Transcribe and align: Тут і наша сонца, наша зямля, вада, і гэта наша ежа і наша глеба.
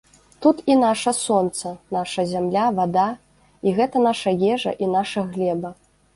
Тут 0.43 0.61
і 0.75 0.77
наша 0.83 1.11
сонца, 1.17 1.73
наша 1.97 2.25
зямля, 2.31 2.65
вада, 2.81 3.05
і 3.67 3.75
гэта 3.83 3.97
наша 4.09 4.29
ежа 4.53 4.77
і 4.87 4.93
наша 4.97 5.27
глеба. 5.31 5.69